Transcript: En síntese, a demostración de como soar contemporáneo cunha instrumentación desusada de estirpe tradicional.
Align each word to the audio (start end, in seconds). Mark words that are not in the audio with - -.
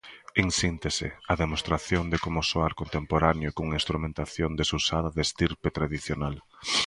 En 0.41 0.47
síntese, 0.61 1.07
a 1.31 1.33
demostración 1.43 2.05
de 2.11 2.17
como 2.25 2.41
soar 2.51 2.71
contemporáneo 2.81 3.49
cunha 3.55 3.79
instrumentación 3.81 4.51
desusada 4.61 5.09
de 5.15 5.21
estirpe 5.27 5.69
tradicional. 5.77 6.35